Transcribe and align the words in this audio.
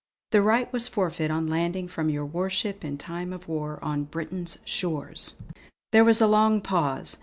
The 0.31 0.41
right 0.41 0.73
was 0.73 0.87
forfeit 0.87 1.29
on 1.29 1.45
landing 1.45 1.87
from 1.87 2.09
your 2.09 2.25
warship 2.25 2.83
in 2.83 2.97
time 2.97 3.31
of 3.31 3.47
war 3.47 3.77
on 3.83 4.05
British 4.05 4.57
shores!" 4.65 5.35
There 5.91 6.03
was 6.03 6.19
a 6.19 6.25
long 6.27 6.59
pause. 6.59 7.17